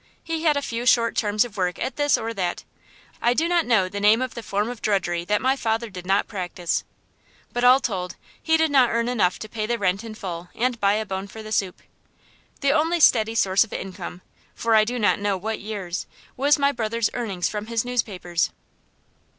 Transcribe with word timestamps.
He 0.23 0.41
had 0.45 0.57
a 0.57 0.63
few 0.63 0.87
short 0.87 1.15
terms 1.15 1.45
of 1.45 1.57
work 1.57 1.77
at 1.77 1.95
this 1.95 2.17
or 2.17 2.33
that; 2.33 2.63
I 3.21 3.35
do 3.35 3.47
not 3.47 3.67
know 3.67 3.87
the 3.87 3.99
name 3.99 4.19
of 4.19 4.33
the 4.33 4.41
form 4.41 4.67
of 4.67 4.81
drudgery 4.81 5.23
that 5.25 5.43
my 5.43 5.55
father 5.55 5.91
did 5.91 6.07
not 6.07 6.27
practise. 6.27 6.83
But 7.53 7.63
all 7.63 7.79
told, 7.79 8.15
he 8.41 8.57
did 8.57 8.71
not 8.71 8.89
earn 8.89 9.07
enough 9.07 9.37
to 9.37 9.47
pay 9.47 9.67
the 9.67 9.77
rent 9.77 10.03
in 10.03 10.15
full 10.15 10.49
and 10.55 10.79
buy 10.79 10.93
a 10.93 11.05
bone 11.05 11.27
for 11.27 11.43
the 11.43 11.51
soup. 11.51 11.83
The 12.61 12.71
only 12.71 12.99
steady 12.99 13.35
source 13.35 13.63
of 13.63 13.73
income, 13.73 14.21
for 14.55 14.73
I 14.73 14.85
do 14.85 14.97
not 14.97 15.19
know 15.19 15.37
what 15.37 15.59
years, 15.59 16.07
was 16.35 16.57
my 16.57 16.71
brother's 16.71 17.11
earnings 17.13 17.47
from 17.47 17.67
his 17.67 17.85
newspapers. 17.85 18.49